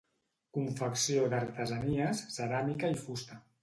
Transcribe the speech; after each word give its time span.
Confecció 0.57 1.29
d'artesanies, 1.35 2.27
ceràmica 2.39 2.95
i 2.99 3.03
fusta. 3.09 3.45